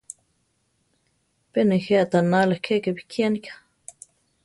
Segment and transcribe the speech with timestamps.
[1.51, 3.51] Pe nejé aʼtanála keke bikiánika.